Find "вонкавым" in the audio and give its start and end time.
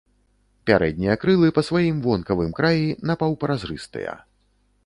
2.07-2.51